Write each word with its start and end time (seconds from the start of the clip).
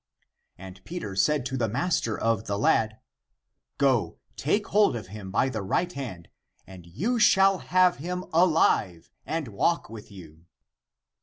And 0.57 0.83
Peter 0.83 1.15
said 1.15 1.45
to 1.45 1.57
the 1.57 1.69
master 1.69 2.17
of 2.19 2.47
the 2.47 2.57
lad," 2.57 2.99
Go, 3.77 4.17
take 4.35 4.65
hold 4.69 4.95
of 4.95 5.09
him 5.09 5.29
by 5.29 5.47
the 5.47 5.61
right 5.61 5.93
hand, 5.93 6.27
and 6.65 6.87
you 6.87 7.19
shall 7.19 7.59
have 7.59 7.97
him 7.97 8.25
alive 8.33 9.11
and 9.27 9.49
walk 9.49 9.91
with 9.91 10.11
you." 10.11 10.47